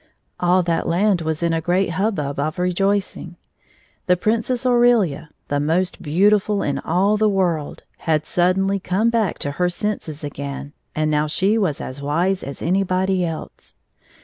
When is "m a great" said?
1.43-1.91